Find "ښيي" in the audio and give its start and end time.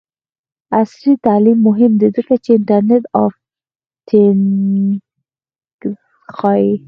6.37-6.71